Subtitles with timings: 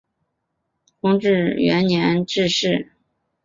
[0.99, 2.89] 弘治元年致仕。